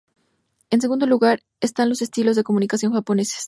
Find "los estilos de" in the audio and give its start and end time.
1.89-2.43